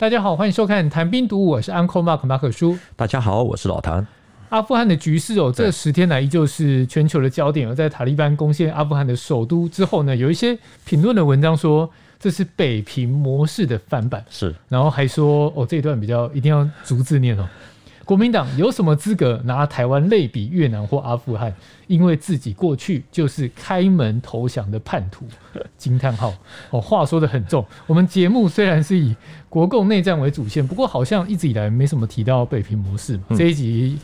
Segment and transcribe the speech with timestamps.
[0.00, 2.78] 大家好，欢迎收看《谈兵读武》，我是 Uncle Mark 马可叔。
[2.94, 4.06] 大家好，我是老谭。
[4.50, 7.68] 阿富汗的局势哦，这十天来依旧是全球的焦点。
[7.68, 17.48] 而在塔利班攻陷阿富汗的首都之后呢，有一些评论的文章说这是北平模式的翻版，是，然后还说哦，这一段比较一定要逐字念哦。
[18.08, 21.54] 国民党有什么资格拿台湾类比越南或阿富汗？
[21.88, 25.26] 因为自己过去就是开门投降的叛徒。
[25.76, 26.32] 惊叹号！
[26.70, 27.62] 哦，话说的很重。
[27.86, 29.14] 我们节目虽然是以
[29.50, 33.20] 国共内战为主线，不过好像一直以来没什么提到北平模式。
[33.36, 33.98] 这一集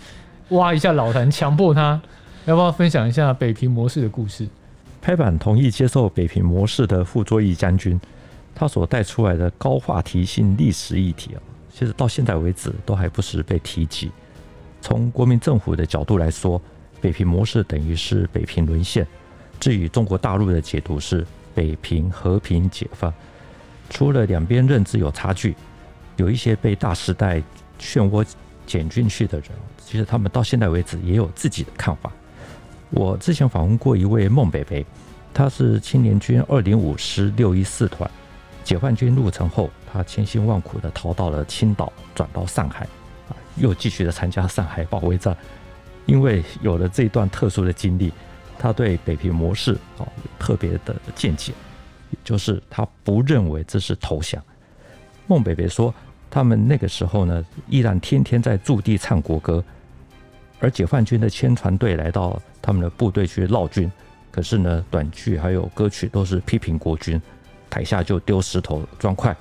[0.51, 1.99] 挖一下老谭，强迫他
[2.45, 4.47] 要不要分享一下北平模式的故事？
[5.01, 7.99] 拍板同意接受北平模式的傅作义将军，
[8.55, 11.41] 他所带出来的高话题性历史议题啊。
[11.77, 14.13] 其实到现在为止都还不时被提及。
[14.81, 16.61] 从国民政府的角度来说，
[17.01, 19.05] 北平模式等于是北平沦陷；
[19.59, 23.13] 至于中国大陆的解读是北平和平解放。
[23.91, 25.57] 除了两边认知有差距，
[26.17, 27.43] 有一些被大时代
[27.81, 28.25] 漩涡
[28.69, 29.49] 卷进去的人，
[29.85, 32.13] 其实他们到现在为止也有自己的看法。
[32.91, 34.87] 我之前访问过一位孟北北，
[35.33, 38.09] 他是青年军二零五师六一四团。
[38.63, 42.85] 解放军入城后，他千辛万苦的逃到了青岛，转到上海，
[43.29, 45.37] 啊，又继续的参加上海保卫战。
[46.05, 48.13] 因为有了这段特殊的经历，
[48.59, 51.53] 他对北平模式啊有特别的见解，
[52.25, 54.43] 就是他不认为这是投降。
[55.29, 55.95] 孟北北说，
[56.29, 59.63] 他们那个时候呢，依然天天在驻地唱国歌，
[60.59, 63.89] 而解放军的宣传队来到他们的部队去闹军，
[64.33, 67.23] 可是呢，短剧还有歌曲都是批评国军。
[67.71, 69.37] 台下就丢石头、砖块，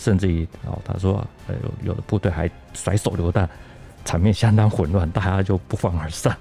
[0.00, 3.46] 甚至于哦，他说，有有的部队还甩手榴弹，
[4.02, 6.34] 场面相当混乱，大家就不欢而散。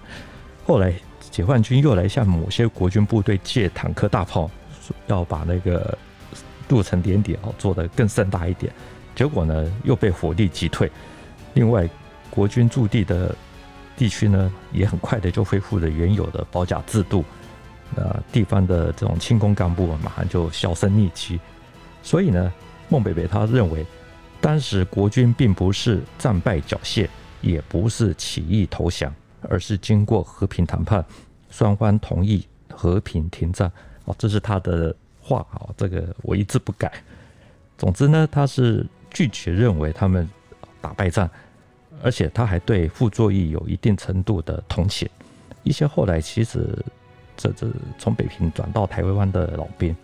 [0.66, 0.94] 后来
[1.30, 4.50] 解放军又来向某些国军部队借坦克大炮，
[5.08, 5.98] 要把那个
[6.70, 8.72] 入城典礼哦做得更盛大一点，
[9.14, 10.90] 结果呢又被火力击退。
[11.54, 11.86] 另外，
[12.30, 13.36] 国军驻地的
[13.98, 17.26] 地区呢，也很快的就恢复了原有的保甲制度。
[17.96, 21.40] 呃，地方的这种轻工干部啊马上就销声匿迹，
[22.04, 22.54] 所以呢，
[22.90, 23.86] 孟北北他认为，
[24.42, 27.08] 当时国军并不是战败缴械，
[27.42, 31.06] 也不是起义投降，而是经过和平谈判，
[31.50, 33.72] 双方同意和平停战。
[34.06, 36.92] 哦，这是他的话啊，这个我一字不改。
[37.78, 40.28] 总之呢，他是拒绝认为他们
[40.82, 41.30] 打败仗，
[42.04, 45.08] 而且他还对傅作义有一定程度的同情。
[45.64, 46.78] 一些后来其实。
[47.42, 49.96] 这这从北平转到台湾的老兵，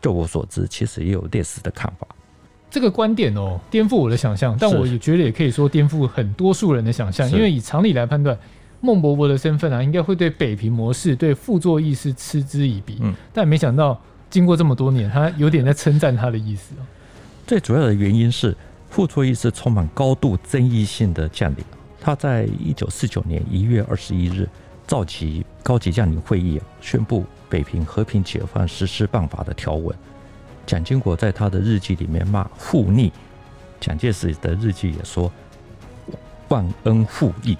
[0.00, 2.06] 就我所知，其实也有类似的看法。
[2.70, 7.30] 这个观点哦，颠覆我的想象，但我也觉得也可以说颠覆很多数人的想象。
[7.30, 8.36] 因为以常理来判断，
[8.80, 12.98] 孟伯伯的身份啊，应该会对北平模式、对傅作义是嗤之以鼻。
[13.00, 16.74] 嗯，但没想到经过这么多年，他有点在称赞他的意思。
[17.46, 18.56] 最主要的原因是，
[18.90, 21.64] 傅作义是充满高度争议性的将领。
[22.00, 24.48] 他在一九四九年一月二十一日。
[24.88, 29.92] 召集高级将领会议，宣布北平和平解放实施办法的条文。
[30.66, 33.12] 蒋经国在他的日记里面骂傅逆，
[33.80, 35.32] 蒋介石的日记也说
[36.48, 37.56] 忘恩负义。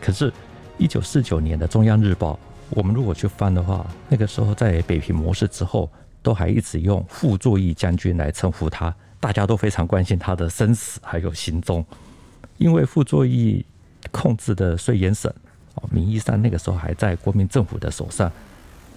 [0.00, 0.32] 可是，
[0.76, 2.38] 一九四九年的中央日报，
[2.70, 5.90] 我们如果去翻的话，那个时候在北平模式之后，
[6.22, 11.84] 都还一直用傅作义将军来称呼他，大家都非常关心他的生死还有行踪，
[12.58, 13.64] 因为傅作义
[14.10, 15.32] 控制的绥远省。
[15.90, 18.30] 名义上那个时候还在国民政府的手上，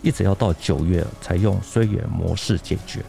[0.01, 3.01] 一直要到九月才用绥远模式解决。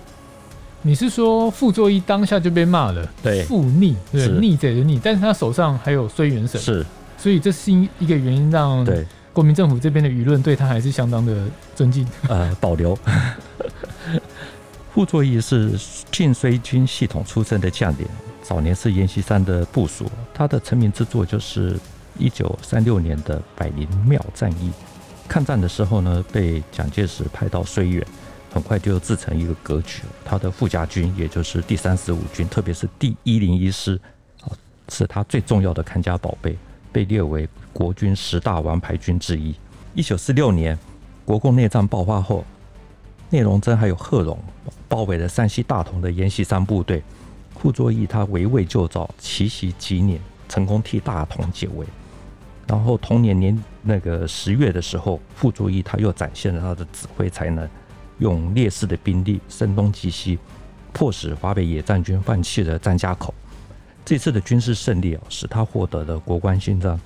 [0.86, 3.04] 你是说傅作义当下就被骂了？
[3.20, 6.86] 对，傅逆，对，逆贼的逆，但是他手上还有绥远省，是，
[7.19, 12.97] 所以这是一个原因让对国民政府这边的舆论对他还是相当的尊敬，呃，保留。
[14.94, 15.72] 傅作义是
[16.12, 18.06] 晋绥军系统出身的将领，
[18.41, 21.76] 早年是阎锡山的部属，他的成名之作就是。
[22.18, 24.70] 一九三六年的百灵庙战役，
[25.28, 28.03] 抗战的时候呢，被蒋介石派到绥远，
[28.56, 30.00] 很快就自成一个格局。
[30.24, 34.00] 他的傅家军，也就是第三十五军，特别是第一零一师，
[34.88, 36.56] 是他最重要的看家宝贝，
[36.91, 39.54] 被列为国军十大王牌军之一。
[39.92, 40.78] 一九四六年，
[41.26, 42.47] 国共内战爆发后，
[43.28, 44.38] 聂荣臻还有贺龙
[44.88, 47.02] 包围了山西大同的阎锡山部队，
[47.60, 50.18] 傅作义他围魏救赵，奇袭吉宁，
[50.48, 51.84] 成功替大同解围。
[52.66, 57.68] 然后同年年那个十月的时候，傅作义他又展现了他的指挥才能，
[58.18, 60.39] 用劣势的兵力声东击西，
[60.92, 63.34] 迫使华北野战军放弃了张家口。
[64.04, 66.98] 这次的军事胜利啊，使他获得了国冠勋章，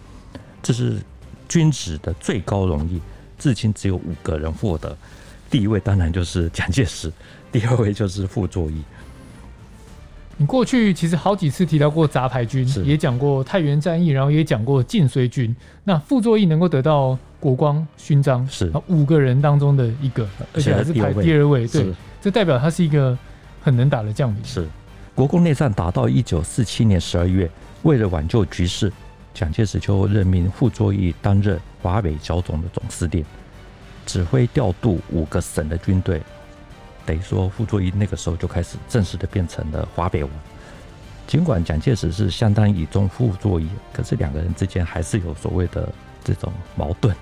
[0.62, 1.00] 这是
[1.48, 3.00] 军职的最高荣誉，
[3.38, 4.96] 至今只有五个人获得。
[5.50, 7.10] 第一位当然就是蒋介石，
[7.50, 8.82] 第二位就是傅作义。
[10.40, 15.54] 你过去其实好几次提到过杂牌军，也讲过太原战役，然后也讲过晋绥军。
[15.84, 21.68] 那傅作义能够得到国光勋章，是五个人当中的一个，而且还是排第二位。
[21.68, 21.92] 对，
[22.22, 23.16] 这代表他是一个
[23.60, 24.42] 很能打的将领。
[24.42, 24.66] 是
[25.14, 27.50] 国共内战打到一九四七年十二月，
[27.82, 28.90] 为了挽救局势，
[29.34, 33.22] 蒋介石就任命傅作义担任华北剿总的总司令，
[34.06, 36.22] 指挥调度五个省的军队。
[37.10, 40.32] 等于说，傅作义那个时候就开始正式的变成了华北王。
[41.26, 45.92] 尽管蒋介石是相当倚重傅作义，可是两个人之间还是有所谓的
[46.22, 47.12] 这种矛盾。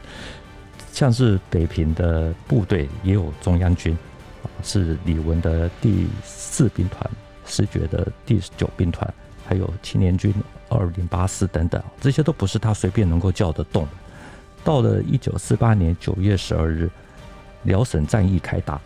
[0.92, 3.96] 像是北平的部队也有中央军，
[4.62, 7.10] 是李文的第四兵团、
[7.46, 9.10] 石觉的第九兵团，
[9.46, 10.34] 还有青年军
[10.68, 13.88] 二零八师等等，这些都不是他随便能够叫得动。
[14.62, 16.90] 到了一九四八年九月十二日，
[17.62, 18.78] 辽沈战役开打。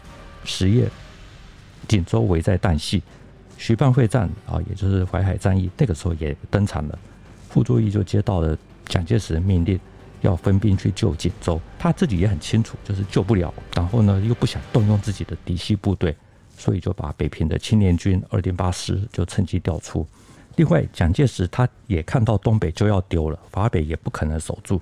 [0.45, 0.89] 十月，
[1.89, 3.03] 锦州危在旦夕，
[3.57, 6.99] 徐蚌会战啊，也就是淮海战役，那个时候也登场了。
[7.49, 8.57] 傅作义就接到了
[8.87, 9.79] 蒋介石的命令，
[10.21, 11.61] 要分兵去救锦州。
[11.79, 13.53] 他自己也很清楚，就是救不了。
[13.75, 16.17] 然后呢，又不想动用自己的嫡系部队，
[16.57, 20.07] 所以就把北平的青年军二零八师就趁机调出。
[20.57, 24.81] 另外，蒋介石他也看到东北就要丢了，华北也不可能守住，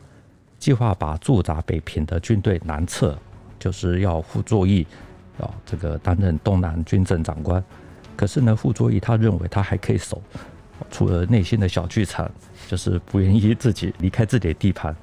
[0.59, 3.17] 计划把驻扎北平的军队南撤，
[3.59, 4.87] 就是要傅作义。
[5.41, 7.63] 啊，这个担任东南军政长官，
[8.17, 10.23] 可是呢，傅作义他认为他还可以守，
[10.91, 12.31] 除了内心的小剧场，
[12.69, 14.95] 就是不愿意自己离开自己的地盘，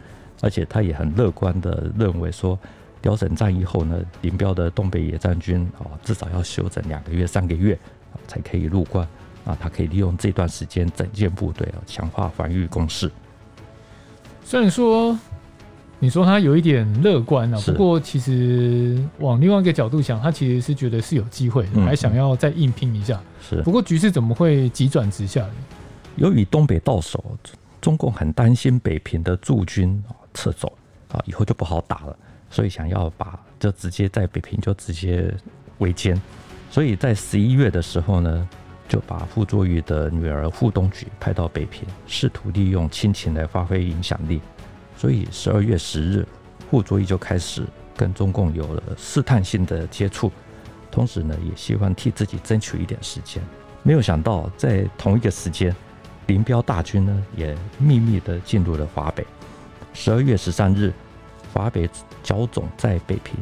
[0.41, 2.57] 而且他也很乐观的认为说，
[3.01, 7.77] 辽沈战役后呢，林彪的东北野战军啊，至少要休整两个月、三个月
[8.27, 9.07] 才可以入关，
[9.45, 13.11] 啊，他可以利用这段时间整建部队啊，强化防御工事。
[14.43, 15.17] 虽然说。
[15.99, 23.19] 你说他有一点乐观啊，不过其实往另外一个角度想，他其实是觉得是有机会的，还想要再硬拼一下。
[23.41, 25.53] 是，不过局势怎么会急转直下呢？
[26.17, 27.23] 由于东北到手，
[27.81, 30.03] 中共很担心北平的驻军
[30.35, 30.71] 撤走
[31.11, 32.15] 啊，以后就不好打了，
[32.51, 35.33] 所以想要把就直接在北平就直接
[35.79, 36.15] 围歼。
[36.69, 38.47] 所以在十一月的时候呢，
[38.87, 44.39] 就把傅作义的女儿傅冬菊派到北平，试图利用亲情来发挥影响力。
[44.97, 46.27] 所以十二月十日，
[46.71, 47.63] 傅作义就开始
[47.95, 50.31] 跟中共有了试探性的接触，
[50.89, 53.41] 同时呢，也希望替自己争取一点时间。
[53.83, 55.73] 没有想到，在同一个时间，
[56.25, 59.25] 林彪大军呢也秘密的进入了华北。
[59.93, 60.91] 十二月十三日，
[61.53, 61.87] 华北
[62.23, 63.35] 剿总在北平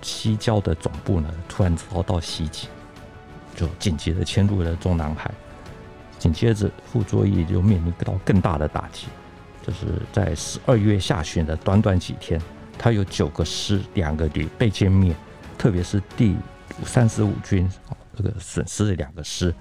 [0.00, 2.68] 西郊的总部呢突然遭到袭击，
[3.56, 5.30] 就紧急的迁入了中南海。
[6.18, 9.08] 紧接着，傅作义就面临到更大的打击。
[9.66, 12.40] 就是在十二月下旬的短短几天，
[12.78, 15.14] 他有九个师、两个旅被歼灭，
[15.58, 16.34] 特别是第
[16.84, 17.70] 三十五军
[18.16, 19.54] 这个损失了两个师，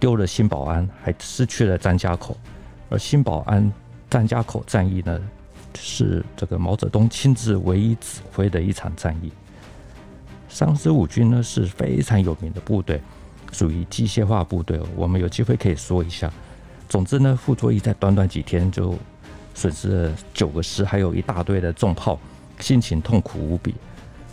[0.00, 2.36] 丢了新保安，还失去了张家口。
[2.88, 3.70] 而新保安、
[4.08, 5.20] 张家口战役呢，
[5.78, 9.30] 是这个毛泽东亲自唯一指挥的一场战役。
[10.48, 13.02] 三十五军呢是非常有名的部队，
[13.52, 16.32] 属于机械化部队，我们有机会可以说一下。
[16.88, 18.94] 总之呢，傅作义在短短几天就。
[19.56, 22.20] 损失了九个师，还有一大堆的重炮，
[22.60, 23.74] 心情痛苦无比。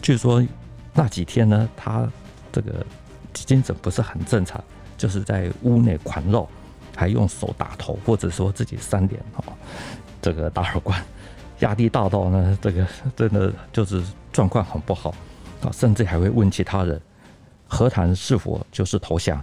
[0.02, 0.46] 据说
[0.94, 2.06] 那几天呢，他
[2.52, 2.86] 这个
[3.34, 4.62] 精神不是很正常，
[4.98, 6.46] 就是在屋内狂绕，
[6.94, 9.44] 还用手打头，或者说自己扇脸哦，
[10.22, 11.00] 这个打耳光，
[11.60, 15.16] 压力大到呢，这个真的就是状况很不好
[15.62, 17.00] 啊，甚至还会问其他人，
[17.66, 19.42] 和谈是否就是投降？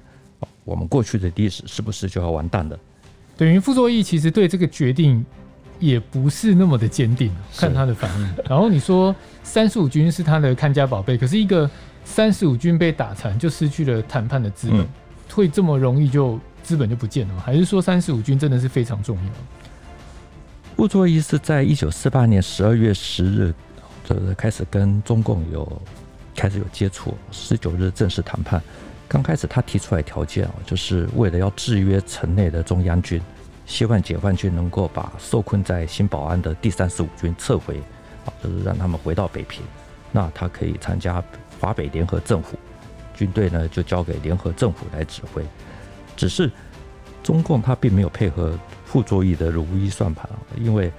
[0.65, 2.79] 我们过去的历史是不是就要完蛋了？
[3.39, 5.25] 等于傅作义其实对这个决定。
[5.81, 8.29] 也不是那么的坚定，看他的反应。
[8.49, 11.69] 然后你说三十五军是他的看家宝贝，可是一个
[12.05, 14.87] 三十五军被打残，就失去了谈判的资本，嗯，
[15.33, 17.43] 会这么容易就资本就不见了吗？
[17.45, 19.23] 还是说三十五军真的是非常重要？
[20.77, 23.55] 傅作义是在一九四八年十二月十日，
[24.05, 25.83] 就是开始跟中共有
[26.35, 28.63] 开始有接触，十九日正式谈判。
[29.07, 33.21] 刚开始他提出来条件啊，就是为了要制约城内的中央军。
[33.71, 37.79] 希望解放军能够把受困在新保安的第三十五军撤回，
[38.27, 39.63] 啊，就是让他们回到北平，
[40.11, 41.23] 那他可以参加
[41.61, 42.59] 华北联合政府，
[43.15, 45.45] 军队呢就交给联合政府来指挥。
[46.17, 46.51] 只是
[47.23, 50.93] 中共他并没有配合傅作义的如意算盘，因为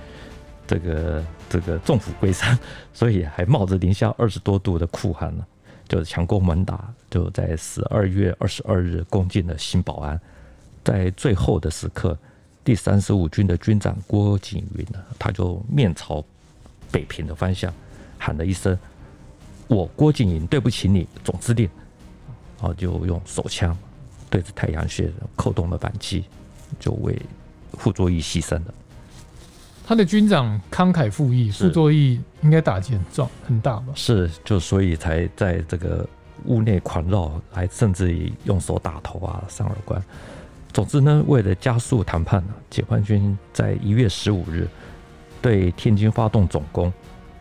[0.65, 2.57] 这个这个众虎归山，
[2.93, 5.45] 所以还冒着零下二十多度的酷寒呢，
[5.89, 10.17] 就是强攻猛打，就在十二月二十二日攻进了新保安，
[10.85, 12.17] 在最后的时刻。
[12.63, 16.23] 第三十五军的军长郭景云呢，他就面朝
[16.91, 17.73] 北平的方向
[18.17, 18.77] 喊了一声
[19.67, 21.69] ：“我郭景云对不起你，总司令。”
[22.61, 23.75] 然后就用手枪
[24.29, 26.25] 对着太阳穴扣动了扳机，
[26.79, 27.19] 就为
[27.73, 28.73] 傅作义牺牲了。
[29.83, 33.87] 他的军长慷慨赴义，傅作义应该打击很壮很大吧？
[33.95, 36.07] 是，就所以才在这个
[36.45, 39.99] 屋内狂绕，还甚至于用手打头啊、上耳关。
[40.73, 44.67] 总之呢，为了加速谈判呢，解放军在一月十五日
[45.41, 46.91] 对天津发动总攻，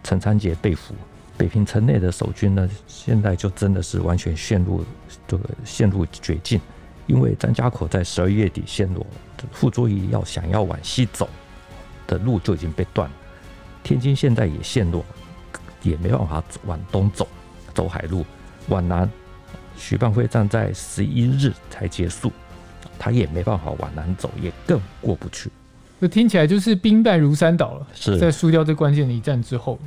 [0.03, 0.95] 陈昌杰被俘。
[1.37, 4.85] 北平城内的守军呢，现在就真的是完全陷入
[5.27, 6.61] 这个陷入绝境，
[7.07, 9.07] 因为张家口在十二月底陷落，
[9.53, 11.29] 傅作义要想要往西走
[12.07, 13.17] 的路就已经被断了，
[13.83, 15.05] 天津现在也陷落，
[15.83, 17.27] 也没办法往东走，
[17.73, 18.25] 走海路。
[18.69, 19.11] 往南，
[19.77, 22.31] 徐蚌会战在十一日才结束，
[23.00, 25.50] 他也没办法往南走，也更过不去。
[25.99, 29.78] 那听起来就是兵败如山倒了，是在输掉这关键的一战之后。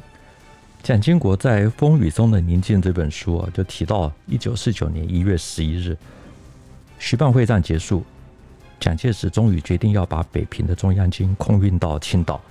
[0.82, 5.96] 蒋经国在《风雨中的宁静》这本书啊，就提到一九四九年一月十一日，
[6.98, 8.04] 徐蚌会战结束，
[8.80, 12.42] 蒋介石终于决定要把北平的中央军空运到青岛，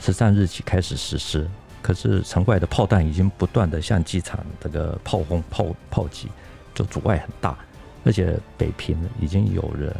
[0.00, 1.48] 十三日起开始实施。
[1.80, 6.28] 可是城外的炮弹已经不断的向机场这个炮轰炮炮击，
[6.74, 7.56] 就阻碍很大。
[8.04, 9.94] 而且北平已经有人，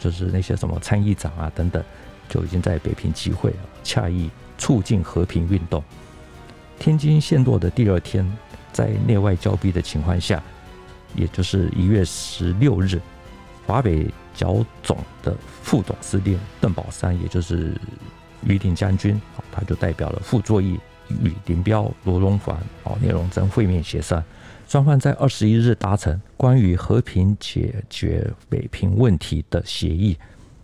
[0.00, 1.82] 就是那些什么参议长啊等等，
[2.28, 3.52] 就已经在北平集会，
[3.84, 5.82] 洽议促进和平运动。
[6.78, 8.26] 天津陷落的第二天，
[8.72, 10.42] 在内外交逼的情况下，
[11.14, 13.00] 也就是一月十六日，
[13.66, 17.76] 华北剿总的副总司令邓宝山，也就是
[18.40, 19.20] 榆林将军，
[19.52, 24.20] 他就代表了傅作义与林彪、罗荣桓、哦聂荣臻会面协商，
[24.72, 30.16] 双方在二十一日达成关于和平解决北平问题的协议。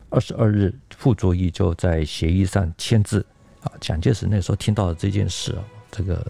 [0.09, 3.23] 二十二日，傅作义就在协议上签字。
[3.61, 5.63] 啊，蒋介石那时候听到了这件事啊。
[5.91, 6.27] 这个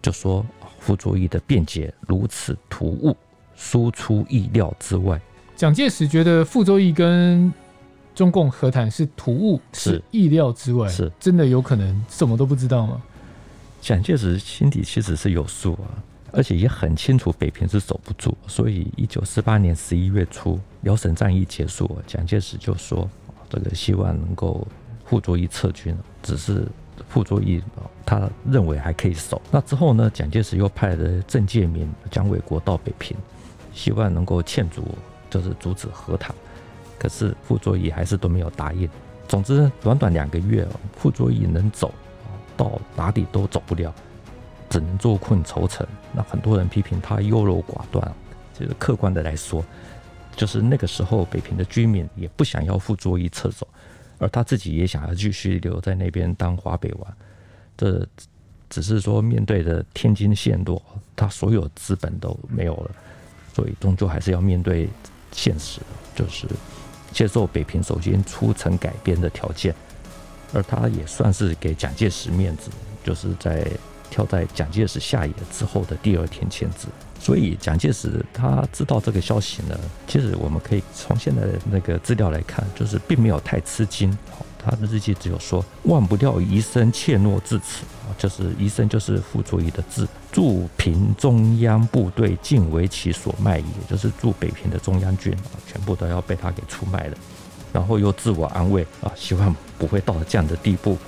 [0.00, 0.46] 就说
[0.78, 3.16] 傅作义的辩解如此突兀，
[3.56, 5.20] 输出意料之外。
[5.56, 7.52] 蒋介石觉得傅作义跟
[8.14, 13.02] 中共和谈是突兀，是意料之外，是真的有可能什么都不知道吗？
[13.80, 15.86] 蒋介石心底其实是有数啊，
[16.32, 23.08] 而且也很清楚北平是守不住，所以一九四八年十一月初，辽沈战役结束，蒋介石就说
[23.48, 24.66] 这个希望能够
[25.04, 26.66] 傅作义撤军，只是。
[27.08, 27.62] 傅作义
[28.04, 29.40] 他认为还可以守。
[29.52, 30.10] 那之后呢？
[30.12, 33.16] 蒋介石又派了郑介民、蒋纬国到北平，
[33.72, 34.82] 希望能够劝阻，
[35.30, 36.34] 就是阻止和谈。
[36.98, 38.90] 可是傅作义还是都没有答应。
[39.28, 40.66] 总之，短短两个月，
[40.96, 41.94] 傅作义能走
[42.56, 43.94] 到哪里都走不了，
[44.68, 45.86] 只能坐困愁城。
[46.12, 48.14] 那很多人批评他优柔寡断。
[48.56, 49.64] 其实客观的来说，
[50.34, 53.66] 就是那个时候北平的居民也不想要傅作义撤走。
[54.18, 57.16] 而他自己也想要继续留在那边当华北王，
[57.76, 58.04] 这
[58.68, 60.82] 只是说面对着天津陷落，
[61.14, 62.90] 他所有资本都没有了，
[63.54, 64.88] 所以终究还是要面对
[65.30, 65.80] 现实，
[66.16, 66.48] 就是
[67.12, 69.72] 接受北平首先出城改编的条件。
[70.52, 72.70] 而他也算是给蒋介石面子，
[73.04, 73.70] 就是在
[74.10, 76.88] 挑在蒋介石下野之后的第二天签字。
[77.20, 84.16] 所以蒋介石他知道这个消息呢，其实我们可以从现在的那个资料来看，就是并没有太吃惊。
[84.60, 97.16] 他的日记只有说：“忘不掉遗生怯懦至此啊，就是遗生就是傅作义的字，驻平中央部队尽为其所卖，也就是驻北平的中央军啊，全部都要被他给出卖了。
[97.72, 100.98] 然后又自我安慰啊，希望不会到这样的地步，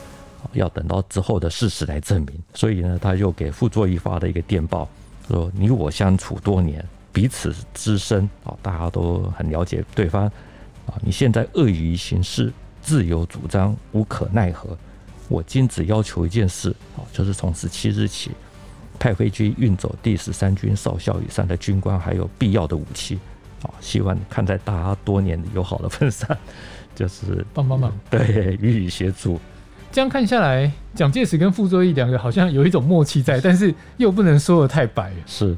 [0.53, 2.43] 要等到之后的事实来证明。
[2.55, 4.89] 所以呢，他又给傅作义发了一个电报。”
[5.29, 10.25] 说你我相处多年，彼此知深啊，大家都很了解对方
[10.87, 10.95] 啊。
[11.03, 14.77] 你现在恶于行事，自由主张，无可奈何。
[15.29, 18.33] 我今只要求一件事啊，就是从十七日起，
[18.99, 23.17] 派飞机运走第十三军少校以上的军官，还有必要的武器
[23.63, 23.71] 啊。
[23.81, 26.37] 希望看在大家多年友好的份上，
[26.97, 29.39] 就 是帮帮忙，对， 予以协助。
[29.93, 35.13] 这样看下来，蒋介石跟傅作义两个好像有一种默契在，但是又不能说的太白。
[35.27, 35.57] 是，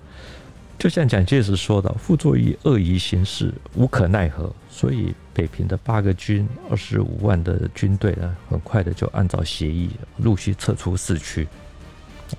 [0.79, 4.51] 就像蒋介石说的，傅作义恶意行事，无可奈何。
[4.71, 11.47] 所以北平的八个军、二十五万的军队呢，很快的就按照协议陆续撤出市区，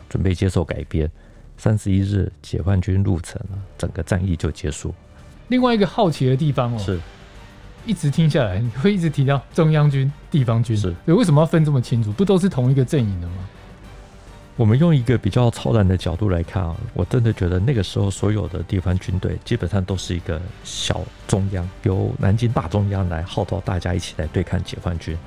[0.09, 1.09] 准备接受改编。
[1.57, 4.91] 三十一日，解放军入城了，整个战役就结束。
[5.49, 6.99] 另外一个好奇的地方哦，是。
[7.85, 12.11] 一直听下来，你会一直提到中央军、地方军，是，对，为什么要分这么清楚？
[12.13, 13.33] 不都是同一个阵营的吗？
[14.55, 25.17] 我们用一个比较超然的角度来看啊，我真的觉得那个时候所有的地方军队基本上都是一个小中央，由南京大中央来号召大家一起来对抗解放军，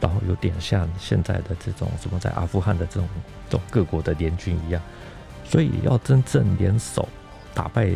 [0.00, 3.08] 然后有点像现在的这种什么在阿富汗的这种
[3.48, 4.82] 这种各国的联军一样，
[5.44, 7.08] 所以要真正联手
[7.54, 7.90] 打败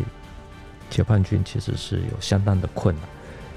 [0.89, 3.03] 解放军其实是有相当的困难。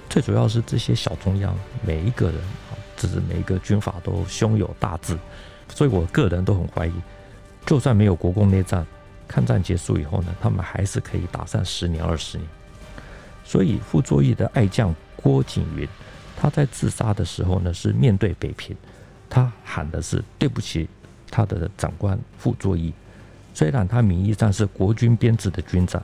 [0.09, 5.17] 最主要是这些小中央每一个人啊，只是每一个军阀都胸有大志，
[5.69, 6.93] 所以我个人都很怀疑，
[7.67, 8.87] 就算没有国共内战，
[9.29, 12.49] 抗战结束以后呢，他们还是可以打上十年二十年。
[13.45, 15.87] 所以傅作义的爱将郭景云，
[16.37, 18.77] 他在自杀的时候呢，是面对北平，
[19.29, 20.89] 他喊的是对不起
[21.31, 22.93] 他的长官傅作义。
[23.55, 26.03] 虽然他名义上是国军编制的军长，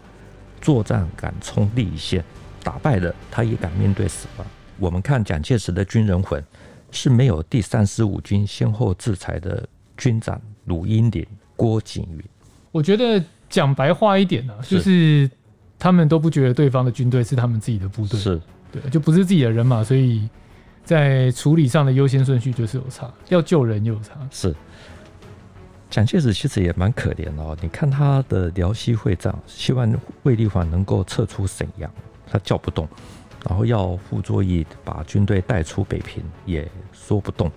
[0.60, 2.24] 作战敢冲第一线，
[2.62, 4.46] 打败了他也敢面对死亡。
[4.78, 6.42] 我们看蒋介石的军人魂
[6.90, 9.66] 是没有第三十五军先后制裁的
[9.96, 11.26] 军长鲁英林、
[11.56, 12.22] 郭景云。
[12.70, 15.30] 我觉得讲白话一点呢、啊，就是
[15.78, 18.40] 他们都不觉得对方的军队是他们自己的部队，是
[18.72, 20.28] 对，就不是自己的人嘛，所以
[20.84, 24.54] 在处理上的优先顺序就是有差，要救人有差，是。
[25.90, 31.92] 蒋介石其实也蛮可怜的哦，你看他的辽西会战，希望卫立煌能够撤出沈阳，
[32.32, 32.86] 他叫不动；
[33.46, 37.48] 然后要傅作义把军队带出北平，也说不动，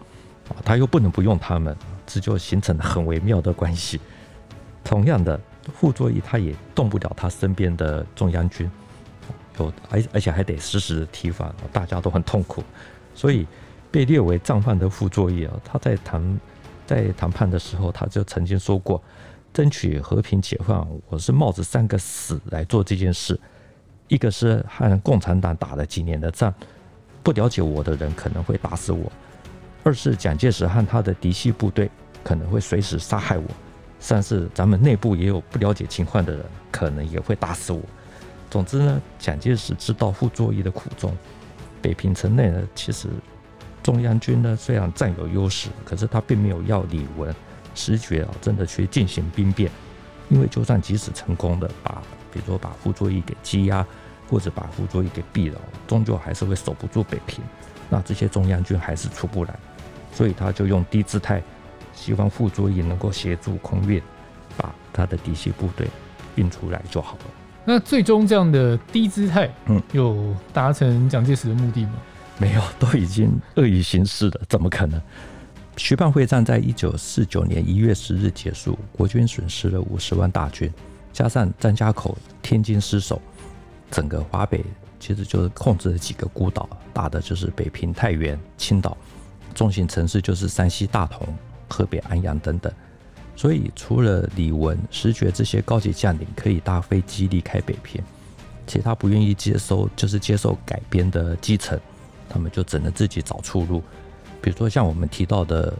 [0.49, 4.01] 啊，他又不能不用他们，这就形成了很微妙的关系。
[4.83, 5.39] 同样的，
[5.73, 8.69] 傅作义他也动不了他身边的中央军，
[9.59, 12.61] 有而而且还得时时提防，大家都很痛苦，
[13.13, 13.47] 所以
[13.89, 16.39] 被列为战犯的傅作义啊，他在谈。
[16.87, 19.01] 在谈判的时候，他就曾经说过
[19.51, 23.39] ：“争取和平解放，我是冒着三个死来做这件事。
[24.07, 26.53] 一个是和共产党打了几年的仗，
[27.23, 29.09] 不了解我的人可能会打死我；
[29.83, 31.89] 二是蒋介石和他的嫡系部队
[32.23, 33.47] 可能会随时杀害我；
[33.99, 37.81] 三是咱们内部也有不了解情况的人，可能也会打死我。
[38.49, 41.15] 总之呢，蒋介石知道傅作义的苦衷。
[41.81, 43.09] 北平城内呢，其实。”
[43.83, 47.31] 中央军呢，虽然占有优势，可是他并没有要李文、
[47.75, 49.69] 石觉啊，真的去进行兵变，
[50.27, 52.01] 因为就算即使成功的把，
[52.35, 53.85] 比如说把傅作义给羁押，
[54.29, 57.41] 或者把傅作义给毙了，终究还是会守不住北平，
[57.89, 59.57] 那这些中央军还是出不来，
[60.11, 61.41] 所以他就用低姿态，
[61.93, 64.01] 希望傅作义能够协助空运，
[64.57, 65.87] 把他的嫡系部队
[66.35, 67.23] 运出来就好了。
[67.63, 71.93] 那最终这样的低姿态，嗯，有达成蒋介石的目的吗？
[72.37, 75.01] 没有，都已经恶意行事了，怎么可能？
[75.77, 80.71] 徐蚌会战在一九四九年一月十日结束，国军损失了五十万大军，
[81.15, 83.21] 加上张家口、天津失守，
[83.89, 84.61] 整个华北
[84.99, 88.97] 其实就是控制了几个孤岛，大的就是北平、太原、青岛，
[89.53, 91.25] 中型城市就是山西大同、
[91.69, 92.69] 河北安阳等等。
[93.33, 98.03] 所以，除了李文、石觉这些高级将领可以搭飞机离开北平，
[98.67, 101.79] 其他不愿意接收，就是接受改编的基层。
[102.27, 103.81] 他们就只能自己找出路，
[104.41, 105.73] 比如说像我们提到的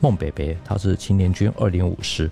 [0.00, 2.28] 孟北北，他是青年军二零五师，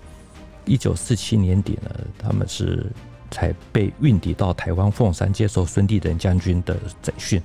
[0.65, 2.85] 一九四七年底呢，他们是
[3.31, 7.41] 才被运抵到台湾凤山接受孙立人将军的整训。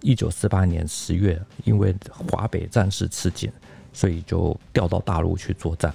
[0.00, 3.50] 一九四八年十月，因为华北战事吃紧，
[3.92, 5.92] 所以就调到大陆去作战。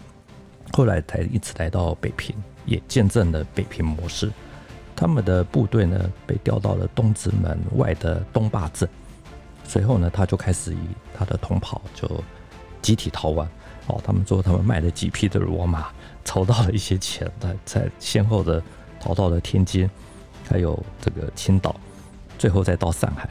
[0.74, 4.32] 后来才一直来到北平，也见证了北平模式。
[4.96, 8.88] 他们的部队呢，被调到了东直门外的东坝镇。
[9.64, 10.80] 随后呢，他就开始以
[11.14, 12.24] 他的同袍就
[12.82, 13.48] 集体逃亡。
[13.92, 15.88] 哦，他们说他们卖了几批的罗马，
[16.24, 18.62] 筹到了一些钱，才才先后的
[19.00, 19.90] 逃到了天津，
[20.50, 21.76] 还有这个青岛，
[22.38, 23.30] 最后再到上海。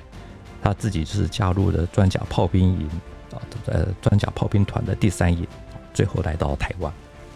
[0.62, 2.87] 他自己就是加入了装甲炮兵营
[3.33, 5.46] 啊，呃，装甲炮兵团的第三营，
[5.94, 6.92] 最后来到台湾。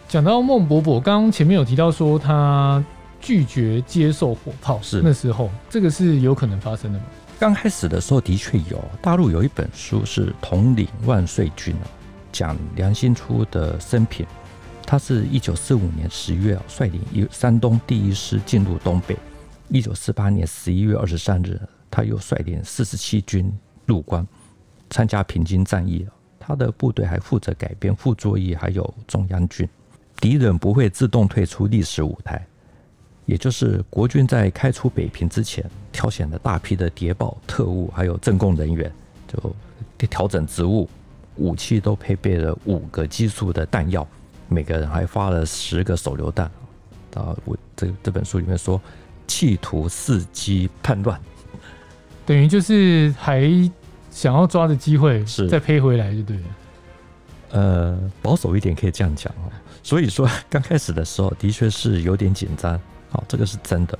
[0.06, 2.84] 讲到孟伯伯，刚刚前面有提到说他
[3.20, 7.04] 拒绝接受火炮，是那时候这个是有可能发生的吗？
[7.40, 11.74] 刚开始的时候的确有，大陆有一本书是《统领万岁军》
[12.34, 14.26] 讲梁兴初的生平。
[14.84, 19.16] 他是一九四五年十月率领一山东第一师进入东北。
[19.68, 23.50] 一九四八年十一月二十三日，他又率领四十七军
[23.86, 24.26] 入关
[24.90, 26.06] 参加平津战役。
[26.38, 29.66] 他的部队还负责改编傅作义还有中央军。
[30.20, 32.44] 敌人不会自动退出历史舞台。
[33.24, 38.92] 也就是国军在开出北平之前，挑选了大批的谍报、特务，还有政工人员，
[39.26, 39.56] 就
[40.06, 40.86] 调整职务，
[41.36, 44.06] 武器都配备了五个基数的弹药，
[44.48, 46.50] 每个人还发了十个手榴弹。
[47.14, 48.80] 啊，我这这本书里面说，
[49.26, 51.20] 企图伺机叛乱，
[52.26, 53.48] 等于就是还
[54.10, 56.42] 想要抓着机会是再赔回来，就对了。
[57.50, 59.50] 呃，保守一点可以这样讲哦。
[59.82, 62.80] 所以说，刚开始的时候的确是有点紧张。
[63.10, 63.96] 好，这个是真的。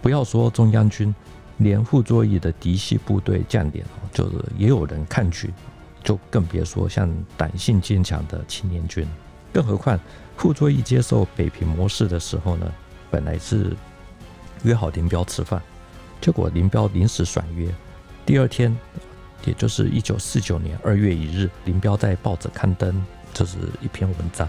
[0.00, 1.14] 不要说中央军，
[1.58, 5.52] 连傅作义的嫡系部队将领，就是也有人抗拒，
[6.08, 9.06] 就更别说像胆性坚强的青年军。
[9.52, 10.00] 更何况
[10.38, 12.72] 傅作义接受北平模式的时候呢，
[13.10, 13.76] 本来是
[14.62, 15.62] 约好林彪吃饭，
[16.18, 17.68] 结果林彪临时爽约。
[18.24, 18.74] 第二天，
[19.44, 24.48] 也就是一九四九年二月一日，林彪在报纸刊登就是一篇文章，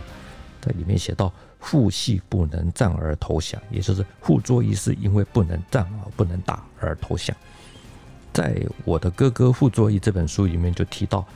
[0.61, 7.35] 在里面写到：“傅系不能战而投降，也就是傅作义是因为不能战而不能打而投降。”
[8.31, 11.27] 在我的哥哥傅作义这本书里面就提到，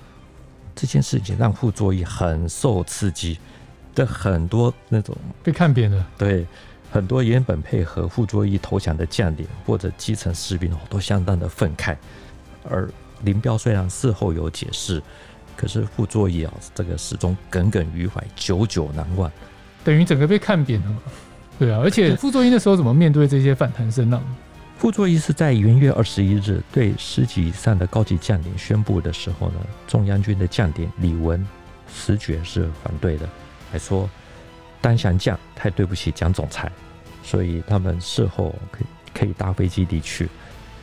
[0.76, 3.40] 这件事情让傅作义很受刺激，
[3.94, 6.46] 的很多那种被看扁了，对。
[6.92, 11.98] 很多原本配合傅作义投降的将领或者基层士兵哦，都相当的愤慨。
[12.70, 12.88] 而
[13.24, 15.02] 林彪虽然事后有解释，
[15.58, 19.32] 可是傅作义啊，这个始终耿耿于怀，久久难忘。
[19.84, 20.98] 等于整个被看扁了嘛？
[21.58, 24.24] 对啊，而且傅作义那时候怎么面对这些反弹声浪？
[24.78, 29.56] 傅作义是在元月二十一日对师级以上的高级将领宣布的时候呢，
[29.88, 31.46] 中央军的将领李文、
[31.88, 33.28] 石觉是反对的，
[33.72, 34.10] 还说。
[34.82, 36.70] 单降将太对不起蒋总裁，
[37.24, 40.28] 所以他们事后可以可以搭飞机离去，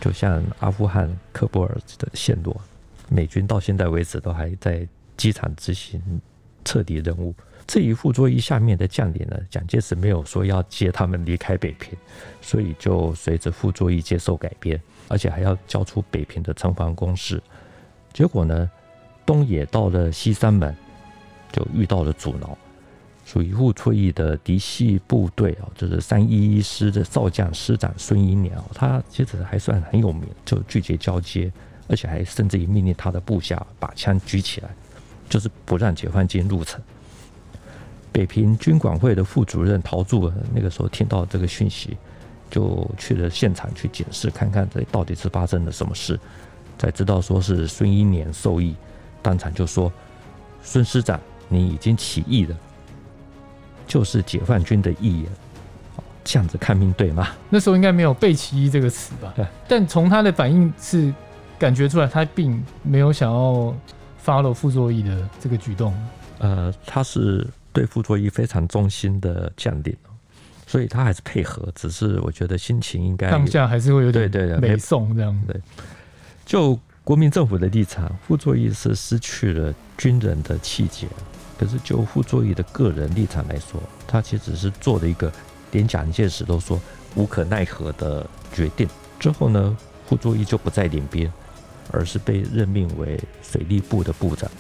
[0.01, 2.59] 就像阿富汗喀布尔的陷落，
[3.11, 6.01] 美军到现在为止都还在机场执行
[6.65, 7.35] 彻底任务。
[7.71, 11.97] 至于傅作义下面的将领呢，蒋介石没有说要接他们离开北平，
[12.43, 17.41] 所以就随着傅作义接受改编，而且还要交出北平的城防工事。
[18.13, 18.69] 结果呢，
[19.25, 20.75] 东野到了西三门，
[21.53, 22.59] 就遇到了阻挠。
[23.25, 31.49] 属于傅作义的嫡系部队啊，就是三一一师的少将师长孙一年，他其实还算很有名，就拒绝交接，
[31.87, 34.71] 而且还甚至于命令他的部下把枪举起来，
[35.29, 36.83] 就是不让解放军入城。
[38.13, 41.97] 北平军管会的副主任陶铸那个时候听到这个讯息，
[42.51, 46.19] 就去了现场去检视，看看这到底是发生了什么事，
[46.79, 48.75] 才知道说是孙一年授意，
[49.23, 49.93] 当场就说
[50.63, 52.57] ：“孙师长，你已经起义了。”
[53.87, 55.33] 就是解放军的义人，
[56.23, 57.29] 这样子看命对吗？
[57.49, 59.33] 那时候应该没有“被起义”这个词吧？
[59.37, 59.47] 对。
[59.69, 61.13] 但从他的反应是
[61.59, 63.75] 感觉出来，他并没有想要
[64.25, 65.93] follow 傅作义的这个举动。
[66.39, 69.97] 呃，他是对傅作义非常忠心的将领，
[70.67, 71.71] 所以他还是配合。
[71.75, 75.43] 只是我觉得心情应该当下还是会有点对对没送这样。
[75.47, 75.61] 对，
[76.45, 81.07] 就国民政府的立场，傅作义是失去了军人的气节。
[81.59, 85.31] 可是，就傅作义的个人立场来说，他其实是做了一个
[85.73, 86.81] 连蒋介石都说
[87.15, 88.89] 无可奈何的决定。
[89.19, 91.31] 之后呢，傅作义就不再领兵，
[91.93, 94.51] 而是被任命为水利部的部长。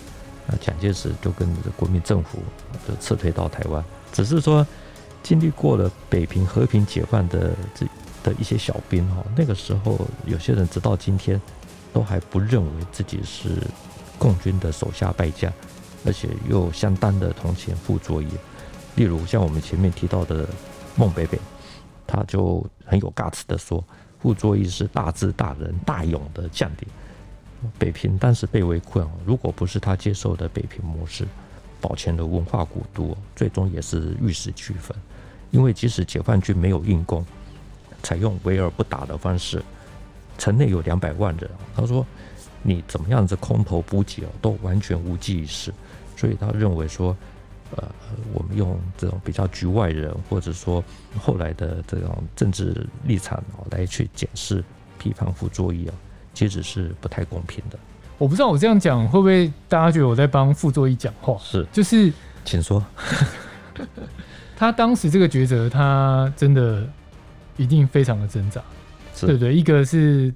[0.47, 2.39] 那蒋介石就跟国民政府
[2.87, 3.85] 就撤退到台湾。
[4.13, 4.67] 只是说，
[5.23, 7.87] 经历过了北平和平解放的这
[8.23, 11.41] 的一些小兵哈，那个时候有些人直到今天
[11.93, 13.49] 都还不认为自己是
[14.19, 15.53] 共军的手下败将。
[16.03, 18.29] 而且又相当的同情傅作义，
[18.95, 20.49] 例如像我们前面提到的
[20.97, 21.39] 孟北北，
[22.07, 23.85] 他就很有 guts 的说，
[24.19, 26.89] 傅作义是大智大仁大勇的将领。
[27.79, 31.27] 北平当时被围困，如果不是他接受的北平模式，
[31.81, 34.97] 保全了文化古都，最终也是玉石俱焚。
[35.51, 37.25] 因为即使解放军没有硬攻，
[38.03, 39.63] 采用围而不打的方式，
[40.39, 42.07] 城内有两百万人，他说
[42.63, 45.73] 你怎么样子空投补给哦都完全无济于事。
[46.17, 47.17] 所以他认为说，
[47.77, 47.89] 呃，
[48.33, 50.85] 我们用这种比较局外人，或者说
[51.19, 54.63] 后来的这种政治立场来去检视
[54.99, 55.95] 批判傅作义啊，
[56.35, 57.79] 其实是不太公平的。
[58.19, 61.37] 我不知道我这样讲会不会大家觉得我在帮傅作义讲话？
[61.41, 62.13] 是，就是，
[62.45, 62.85] 请说。
[64.57, 66.87] 他当时这个抉择，他真的
[67.57, 68.61] 一定非常的挣扎，
[69.21, 69.55] 对不对？
[69.55, 70.33] 一个是。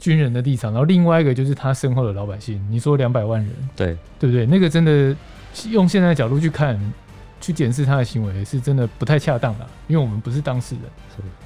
[0.00, 2.62] 军人的立场，然后另外一个就是他身后的老百姓。
[2.68, 4.44] 你说两百万人，对对不对？
[4.44, 5.16] 那个真的
[5.70, 6.78] 用现在的角度去看，
[7.44, 10.84] 去检视他的行为，是真的不太恰当的，因为我们不是当事人。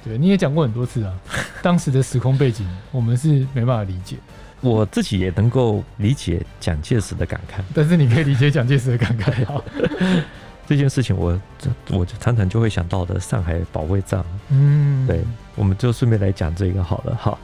[0.03, 1.13] 对，你也讲过很多次啊，
[1.61, 4.15] 当时的时空背景，我们是没办法理解。
[4.61, 9.43] 我自己也能够理解蒋介石的感慨，但是你可以理解蒋介石的感慨。
[9.45, 9.61] 好，
[10.65, 11.37] 这件事情我
[11.89, 14.23] 我常常就会想到的上海保卫战。
[14.49, 15.21] 嗯，对，
[15.55, 17.15] 我们就顺便来讲这个好了。
[17.15, 17.37] 哈。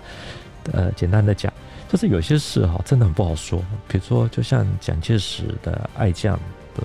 [0.73, 1.53] 呃，简单的讲，
[1.87, 3.59] 就是有些事哈，真的很不好说。
[3.87, 6.39] 比如说，就像蒋介石的爱将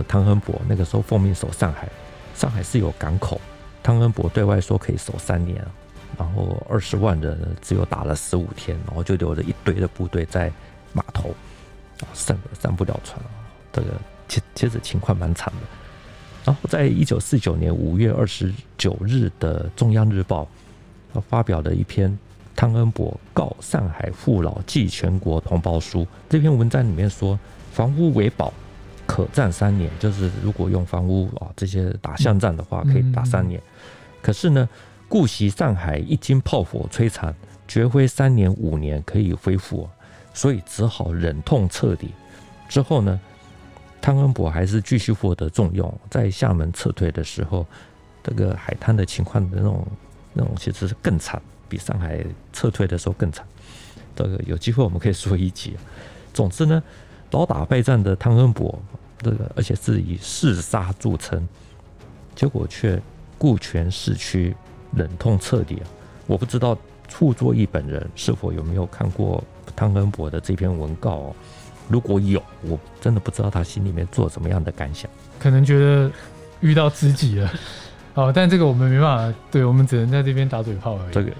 [0.09, 1.88] 汤恩伯，那个时候奉命守上海，
[2.35, 3.40] 上海是有港口，
[3.83, 5.64] 汤恩伯对外说可以守三年，
[6.18, 10.53] 然后二十万人只有打了十五天，然后就留了一堆的部队在
[10.92, 11.35] 码头，
[12.00, 13.20] 啊上上不了船，
[13.72, 13.88] 这个
[14.29, 15.66] 其其实情况蛮惨的。
[16.44, 20.48] 然后在一九四九年五月二十九日的《中央日报》，
[21.29, 22.18] 发表了一篇。
[22.57, 27.38] 汤恩伯告上海父老记全国同胞书，这篇文章里面说，
[27.72, 28.53] 房屋为宝，
[29.11, 33.61] 可战三年，就是如果用房屋啊这些打巷战的话，可以打三年。
[34.23, 34.68] 可是呢，
[35.09, 37.35] 顾惜上海一经炮火摧残，
[37.66, 39.88] 绝非三年五年可以恢复，
[40.33, 42.11] 所以只好忍痛彻底。
[42.68, 43.20] 之后呢，
[44.01, 47.66] 汤恩伯还是继续获得重用，在厦门撤退的时候，
[48.23, 49.85] 这个海滩的情况的那种
[50.35, 53.44] 那种其实是更惨，比上海撤退的时候更惨。
[54.14, 55.77] 这个有机会我们可以说一集。
[56.33, 56.81] 总之呢，
[57.33, 58.79] 老打败仗的汤恩伯，
[59.22, 61.46] 这个而且是以嗜杀著称，
[62.35, 63.00] 结果却
[63.38, 64.54] 顾全市区，
[64.94, 65.85] 忍痛彻底啊！
[66.26, 66.76] 我不知道
[67.09, 69.42] 傅作义本人是否有没有看过
[69.74, 71.37] 汤恩伯的这篇文告哦。
[71.88, 75.11] 如果有，我真的不知道他心里面做什么样的感想。
[75.38, 76.11] 可能觉得
[76.61, 77.52] 遇到知己了。
[78.14, 81.12] 好，但这个我们没办法，对，我们只能在这边打嘴炮而已。
[81.12, 81.33] 这个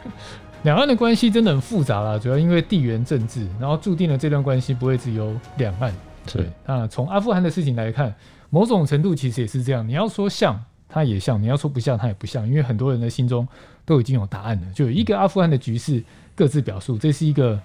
[0.64, 5.92] 两岸的关系真的很复杂啦，主要因为地缘政治，然后注定了这段关系不会只有两岸。
[6.32, 8.14] 对，那从阿富汗的事情来看，
[8.50, 9.86] 某种程度其实也是这样。
[9.86, 12.46] 你要说像，它也像；你要说不像，它也不像。
[12.48, 13.46] 因为很多人的心中
[13.84, 16.02] 都已经有答案了，就有一个阿富汗的局势
[16.34, 17.60] 各自表述，这是一个。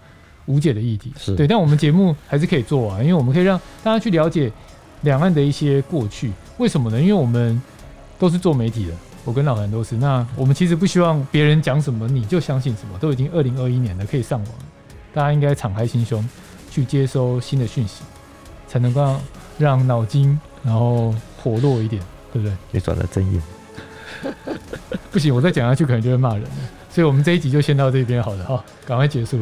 [0.47, 4.51] 无解的议题，是对，但我们节目还是可以做啊，因为我们可以让大家去了解
[5.01, 6.31] 两岸的一些过去。
[6.59, 7.01] 为什么呢？
[7.01, 7.59] 因为我们
[8.19, 9.97] 都是做媒体的，我跟老韩都是。
[9.97, 12.95] 那我们其实不希望别人讲什么你就相信什么。
[12.99, 14.53] 都已经二零二一年了，可以上网，
[15.15, 16.23] 大家应该敞开心胸
[16.69, 18.03] 去接收新的讯息，
[18.67, 19.19] 才能够
[19.57, 22.01] 让脑筋然后活络一点，
[22.31, 22.55] 对不对？
[22.71, 23.41] 别转的真硬。
[25.11, 26.49] 不行，我再讲下去可能就会骂人了。
[26.89, 29.39] 所以我们这一集就先到这边好了，哈，赶快结束。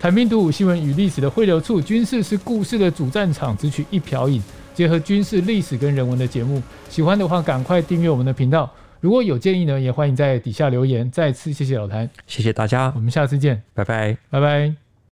[0.00, 4.42] 谈兵读武，新闻与历史的汇流处，军事是故事的主战场，只取一瓢饮，
[4.74, 6.62] 结合军事历史跟人文的节目。
[6.88, 8.70] 喜欢的话，赶快订阅我们的频道。
[9.00, 11.08] 如果有建议呢，也欢迎在底下留言。
[11.10, 14.87] 再次谢谢老谭，谢谢大家，我们下次见，拜拜，拜拜。